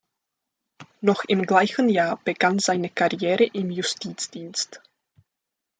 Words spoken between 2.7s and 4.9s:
Karriere im Justizdienst.